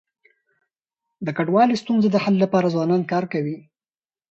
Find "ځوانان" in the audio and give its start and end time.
2.73-3.01